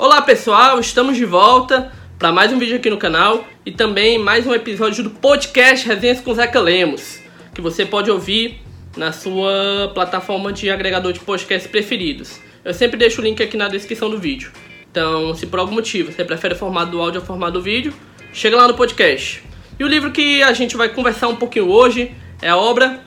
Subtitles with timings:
[0.00, 4.46] Olá pessoal, estamos de volta para mais um vídeo aqui no canal e também mais
[4.46, 7.18] um episódio do podcast Resenhas com Zeca Lemos,
[7.54, 8.62] que você pode ouvir
[8.96, 12.40] na sua plataforma de agregador de podcasts preferidos.
[12.64, 14.50] Eu sempre deixo o link aqui na descrição do vídeo.
[14.90, 17.92] Então, se por algum motivo você prefere o formato do áudio ao formato do vídeo,
[18.32, 19.42] chega lá no podcast.
[19.78, 23.02] E o livro que a gente vai conversar um pouquinho hoje é a obra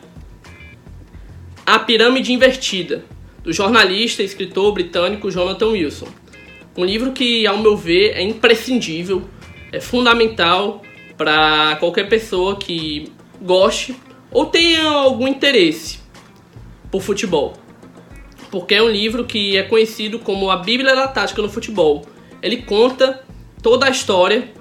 [1.66, 3.04] A Pirâmide Invertida,
[3.44, 6.23] do jornalista e escritor britânico Jonathan Wilson.
[6.76, 9.24] Um livro que, ao meu ver, é imprescindível,
[9.72, 10.82] é fundamental
[11.18, 13.96] para qualquer pessoa que goste
[14.32, 16.00] ou tenha algum interesse
[16.90, 17.54] por futebol.
[18.50, 22.06] Porque é um livro que é conhecido como a Bíblia da Tática no Futebol.
[22.42, 23.24] Ele conta
[23.62, 24.52] toda a história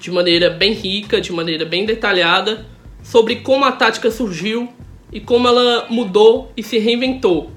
[0.00, 2.66] de maneira bem rica, de maneira bem detalhada,
[3.02, 4.68] sobre como a tática surgiu
[5.12, 7.50] e como ela mudou e se reinventou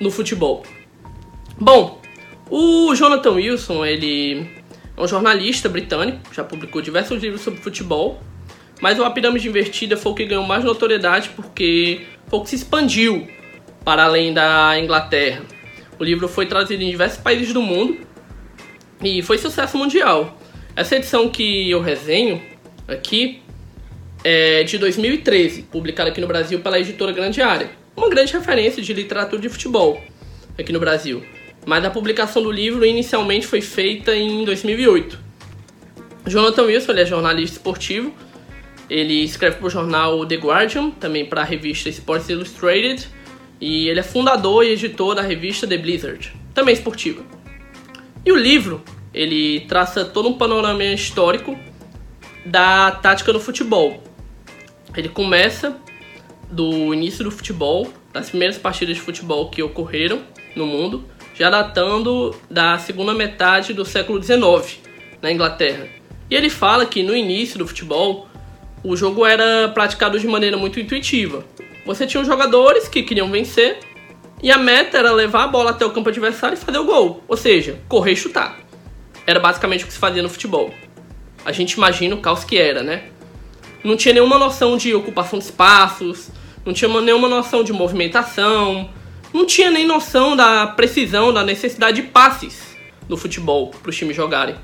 [0.00, 0.62] no futebol.
[1.60, 2.00] Bom,
[2.50, 4.48] o Jonathan Wilson, ele
[4.96, 8.22] é um jornalista britânico, já publicou diversos livros sobre futebol,
[8.80, 12.50] mas o A Pirâmide Invertida foi o que ganhou mais notoriedade porque foi o que
[12.50, 13.28] se expandiu
[13.84, 15.42] para além da Inglaterra.
[15.98, 17.98] O livro foi traduzido em diversos países do mundo
[19.02, 20.38] e foi sucesso mundial.
[20.74, 22.40] Essa edição que eu resenho
[22.86, 23.42] aqui
[24.22, 28.92] é de 2013, publicada aqui no Brasil pela editora Grande Área, uma grande referência de
[28.92, 30.00] literatura de futebol
[30.56, 31.22] aqui no Brasil
[31.66, 35.18] mas a publicação do livro inicialmente foi feita em 2008.
[36.26, 38.14] Jonathan Wilson é jornalista esportivo,
[38.88, 43.08] ele escreve para o jornal The Guardian, também para a revista Sports Illustrated,
[43.60, 47.22] e ele é fundador e editor da revista The Blizzard, também esportiva.
[48.24, 51.58] E o livro, ele traça todo um panorama histórico
[52.44, 54.02] da tática no futebol.
[54.96, 55.76] Ele começa
[56.50, 60.22] do início do futebol, das primeiras partidas de futebol que ocorreram
[60.56, 61.04] no mundo,
[61.38, 64.80] já datando da segunda metade do século XIX
[65.22, 65.86] na Inglaterra.
[66.28, 68.26] E ele fala que no início do futebol
[68.82, 71.44] o jogo era praticado de maneira muito intuitiva.
[71.86, 73.78] Você tinha os jogadores que queriam vencer
[74.42, 77.22] e a meta era levar a bola até o campo adversário e fazer o gol,
[77.28, 78.58] ou seja, correr e chutar.
[79.26, 80.72] Era basicamente o que se fazia no futebol.
[81.44, 83.04] A gente imagina o caos que era, né?
[83.84, 86.30] Não tinha nenhuma noção de ocupação de espaços,
[86.64, 88.90] não tinha nenhuma noção de movimentação,
[89.32, 92.76] não tinha nem noção da precisão, da necessidade de passes
[93.08, 94.56] no futebol para os times jogarem.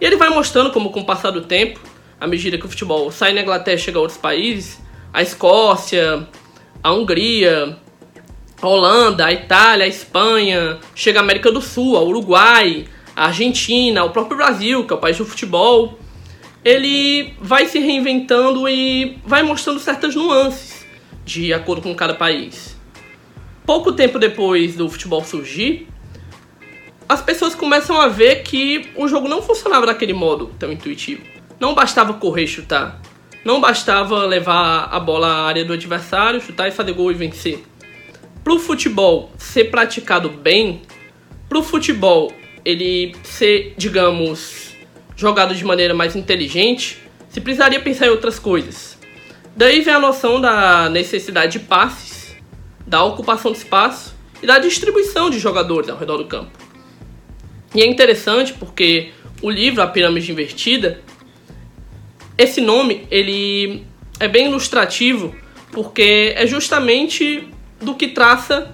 [0.00, 1.80] E ele vai mostrando como, com o passar do tempo,
[2.20, 4.80] à medida que o futebol sai na Inglaterra e chega a outros países,
[5.12, 6.28] a Escócia,
[6.82, 7.78] a Hungria,
[8.60, 14.04] a Holanda, a Itália, a Espanha, chega a América do Sul, a Uruguai, a Argentina,
[14.04, 15.98] o próprio Brasil, que é o país do futebol,
[16.64, 20.84] ele vai se reinventando e vai mostrando certas nuances
[21.24, 22.73] de acordo com cada país
[23.66, 25.88] pouco tempo depois do futebol surgir,
[27.08, 31.22] as pessoas começam a ver que o jogo não funcionava daquele modo tão intuitivo.
[31.60, 33.00] Não bastava correr e chutar.
[33.44, 37.62] Não bastava levar a bola à área do adversário, chutar e fazer gol e vencer.
[38.42, 40.82] Para o futebol ser praticado bem,
[41.48, 42.32] para o futebol
[42.64, 44.74] ele ser, digamos,
[45.14, 46.98] jogado de maneira mais inteligente,
[47.28, 48.98] se precisaria pensar em outras coisas.
[49.54, 52.13] Daí vem a noção da necessidade de passes
[52.86, 56.50] da ocupação de espaço e da distribuição de jogadores ao redor do campo.
[57.74, 59.10] E é interessante porque
[59.42, 61.00] o livro A Pirâmide Invertida,
[62.36, 63.84] esse nome ele
[64.20, 65.34] é bem ilustrativo
[65.72, 67.48] porque é justamente
[67.80, 68.72] do que traça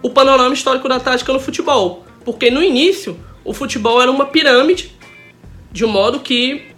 [0.00, 2.04] o panorama histórico da tática no futebol.
[2.24, 4.94] Porque no início o futebol era uma pirâmide,
[5.72, 6.68] de um modo que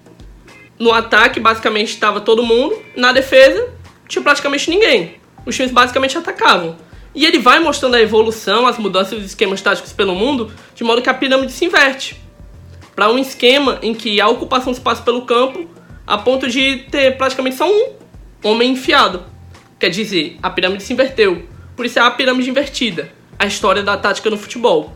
[0.79, 3.73] no ataque basicamente estava todo mundo, na defesa
[4.09, 6.77] tinha praticamente ninguém os times basicamente atacavam.
[7.15, 11.01] E ele vai mostrando a evolução, as mudanças dos esquemas táticos pelo mundo, de modo
[11.01, 12.21] que a pirâmide se inverte
[12.95, 15.69] para um esquema em que a ocupação de espaço pelo campo
[16.07, 17.93] a ponto de ter praticamente só um
[18.43, 19.25] homem enfiado.
[19.79, 21.45] Quer dizer, a pirâmide se inverteu.
[21.77, 24.93] Por isso é a pirâmide invertida, a história da tática no futebol.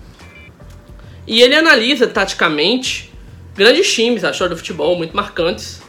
[1.27, 3.13] E ele analisa taticamente
[3.55, 5.83] grandes times da história do futebol, muito marcantes,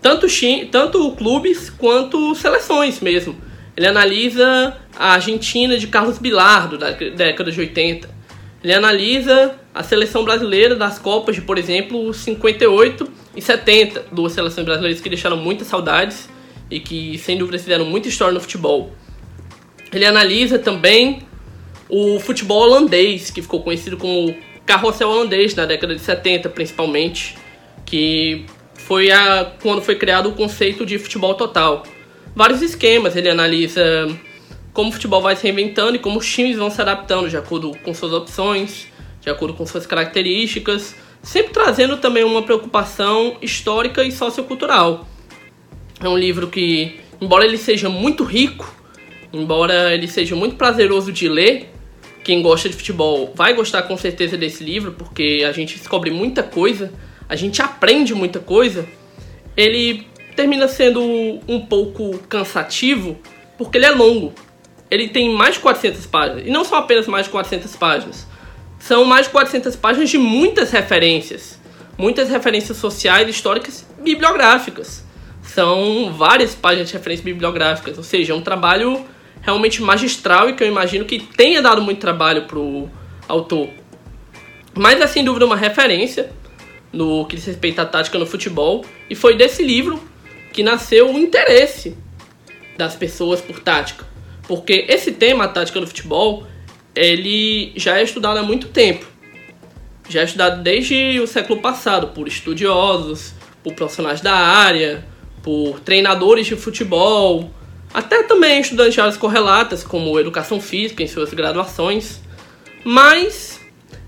[0.00, 0.26] tanto,
[0.70, 3.49] tanto clubes quanto seleções mesmo
[3.80, 8.10] ele analisa a Argentina de Carlos Bilardo, da década de 80.
[8.62, 14.66] Ele analisa a seleção brasileira das Copas de, por exemplo, 58 e 70, duas seleções
[14.66, 16.28] brasileiras que deixaram muitas saudades
[16.70, 18.92] e que, sem dúvida, fizeram muita história no futebol.
[19.90, 21.22] Ele analisa também
[21.88, 24.36] o futebol holandês, que ficou conhecido como
[24.66, 27.34] carrossel holandês na década de 70, principalmente,
[27.86, 28.44] que
[28.74, 31.82] foi a, quando foi criado o conceito de futebol total
[32.34, 33.16] vários esquemas.
[33.16, 34.08] Ele analisa
[34.72, 37.76] como o futebol vai se reinventando e como os times vão se adaptando de acordo
[37.84, 38.86] com suas opções,
[39.20, 45.06] de acordo com suas características, sempre trazendo também uma preocupação histórica e sociocultural.
[46.02, 48.74] É um livro que, embora ele seja muito rico,
[49.32, 51.70] embora ele seja muito prazeroso de ler,
[52.24, 56.42] quem gosta de futebol vai gostar com certeza desse livro, porque a gente descobre muita
[56.42, 56.92] coisa,
[57.28, 58.86] a gente aprende muita coisa.
[59.56, 60.06] Ele
[60.40, 63.18] termina sendo um pouco cansativo,
[63.58, 64.32] porque ele é longo.
[64.90, 68.26] Ele tem mais de 400 páginas, e não são apenas mais de 400 páginas.
[68.78, 71.60] São mais de 400 páginas de muitas referências,
[71.98, 75.04] muitas referências sociais, históricas, bibliográficas.
[75.42, 79.04] São várias páginas de referências bibliográficas, ou seja, é um trabalho
[79.42, 82.88] realmente magistral e que eu imagino que tenha dado muito trabalho pro
[83.28, 83.68] autor.
[84.74, 86.30] Mas é sem dúvida uma referência
[86.90, 90.08] no que diz respeito à tática no futebol, e foi desse livro
[90.52, 91.96] que nasceu o interesse
[92.76, 94.04] das pessoas por tática.
[94.46, 96.46] Porque esse tema, a tática no futebol,
[96.94, 99.06] ele já é estudado há muito tempo.
[100.08, 103.32] Já é estudado desde o século passado por estudiosos,
[103.62, 105.06] por profissionais da área,
[105.42, 107.50] por treinadores de futebol,
[107.92, 112.20] até também estudantes de áreas correlatas, como educação física em suas graduações.
[112.84, 113.60] Mas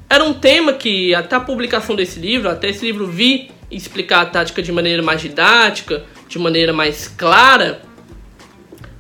[0.09, 4.27] era um tema que, até a publicação desse livro, até esse livro vir explicar a
[4.27, 7.83] tática de maneira mais didática, de maneira mais clara,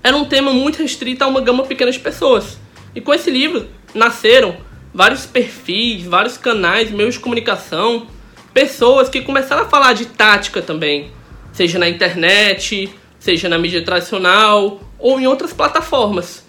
[0.05, 2.58] era um tema muito restrito a uma gama pequena de pessoas.
[2.94, 4.55] E com esse livro nasceram
[4.93, 8.06] vários perfis, vários canais, meios de comunicação,
[8.52, 11.11] pessoas que começaram a falar de tática também,
[11.55, 16.44] seja na internet, seja na mídia tradicional ou em outras plataformas.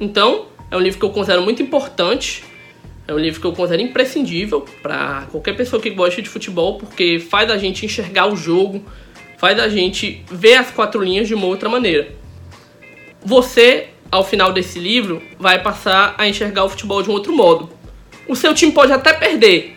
[0.00, 2.42] Então, é um livro que eu considero muito importante,
[3.06, 7.18] é um livro que eu considero imprescindível para qualquer pessoa que gosta de futebol, porque
[7.18, 8.82] faz a gente enxergar o jogo,
[9.36, 12.08] faz a gente ver as quatro linhas de uma outra maneira.
[13.24, 17.70] Você, ao final desse livro, vai passar a enxergar o futebol de um outro modo.
[18.28, 19.76] O seu time pode até perder,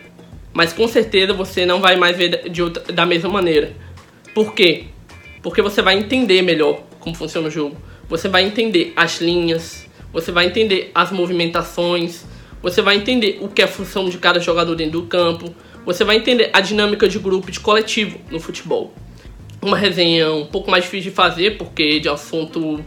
[0.52, 3.72] mas com certeza você não vai mais ver de outra, da mesma maneira.
[4.34, 4.84] Por quê?
[5.42, 7.76] Porque você vai entender melhor como funciona o jogo.
[8.08, 12.24] Você vai entender as linhas, você vai entender as movimentações,
[12.62, 15.54] você vai entender o que é a função de cada jogador dentro do campo,
[15.84, 18.92] você vai entender a dinâmica de grupo, de coletivo no futebol.
[19.62, 22.82] Uma resenha um pouco mais difícil de fazer, porque de assunto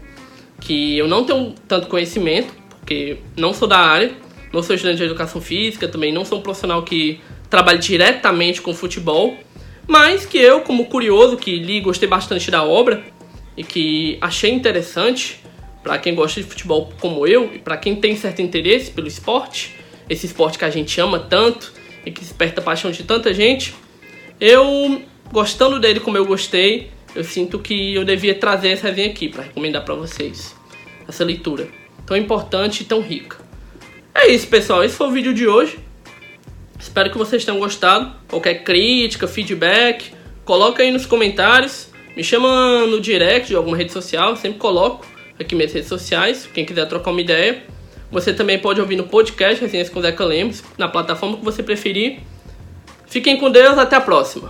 [0.59, 4.11] que eu não tenho tanto conhecimento, porque não sou da área,
[4.51, 8.73] não sou estudante de educação física, também não sou um profissional que trabalha diretamente com
[8.73, 9.37] futebol,
[9.87, 13.03] mas que eu, como curioso, que li gostei bastante da obra
[13.55, 15.39] e que achei interessante
[15.83, 19.75] para quem gosta de futebol como eu e para quem tem certo interesse pelo esporte,
[20.09, 21.73] esse esporte que a gente ama tanto
[22.05, 23.73] e que desperta a paixão de tanta gente,
[24.39, 25.01] eu
[25.33, 29.43] gostando dele como eu gostei, eu sinto que eu devia trazer essa resenha aqui para
[29.43, 30.55] recomendar para vocês
[31.07, 31.67] essa leitura
[32.05, 33.37] tão importante e tão rica.
[34.13, 34.83] É isso, pessoal.
[34.83, 35.79] Esse foi o vídeo de hoje.
[36.79, 38.13] Espero que vocês tenham gostado.
[38.27, 40.11] Qualquer crítica, feedback,
[40.45, 41.87] coloca aí nos comentários.
[42.15, 45.03] Me chama no direct de alguma rede social, sempre coloco
[45.39, 47.63] aqui minhas redes sociais, quem quiser trocar uma ideia.
[48.11, 52.19] Você também pode ouvir no podcast Resenhas com Zeca Lemos, na plataforma que você preferir.
[53.07, 54.41] Fiquem com Deus, até a próxima.